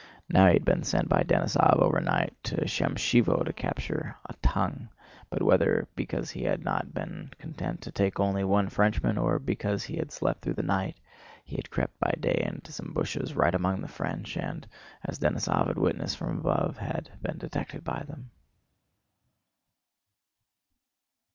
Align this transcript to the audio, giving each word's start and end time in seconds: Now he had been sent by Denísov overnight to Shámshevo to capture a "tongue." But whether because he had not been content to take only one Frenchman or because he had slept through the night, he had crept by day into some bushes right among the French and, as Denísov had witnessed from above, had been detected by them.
Now 0.29 0.47
he 0.47 0.53
had 0.53 0.65
been 0.65 0.81
sent 0.81 1.07
by 1.09 1.21
Denísov 1.21 1.77
overnight 1.77 2.35
to 2.45 2.61
Shámshevo 2.65 3.45
to 3.45 3.53
capture 3.53 4.17
a 4.27 4.33
"tongue." 4.41 4.89
But 5.29 5.43
whether 5.43 5.89
because 5.95 6.31
he 6.31 6.41
had 6.41 6.63
not 6.65 6.91
been 6.95 7.29
content 7.37 7.81
to 7.83 7.91
take 7.91 8.19
only 8.19 8.43
one 8.43 8.69
Frenchman 8.69 9.19
or 9.19 9.37
because 9.37 9.83
he 9.83 9.97
had 9.97 10.11
slept 10.11 10.41
through 10.41 10.55
the 10.55 10.63
night, 10.63 10.97
he 11.45 11.55
had 11.55 11.69
crept 11.69 11.99
by 11.99 12.15
day 12.19 12.41
into 12.47 12.71
some 12.71 12.93
bushes 12.93 13.35
right 13.35 13.53
among 13.53 13.81
the 13.81 13.87
French 13.87 14.35
and, 14.37 14.67
as 15.05 15.19
Denísov 15.19 15.67
had 15.67 15.77
witnessed 15.77 16.17
from 16.17 16.35
above, 16.39 16.77
had 16.77 17.11
been 17.21 17.37
detected 17.37 17.83
by 17.83 18.01
them. 18.01 18.31